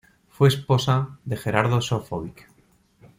Fue 0.29 0.47
esposa 0.47 1.19
de 1.25 1.37
Gerardo 1.37 1.79
Sofovich. 1.79 2.47